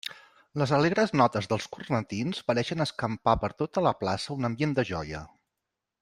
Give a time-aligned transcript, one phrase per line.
[0.59, 5.21] Les alegres notes dels cornetins pareixien escampar per tota la plaça un ambient de joia.